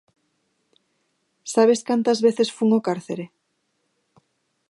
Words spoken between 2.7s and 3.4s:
ó cárcere?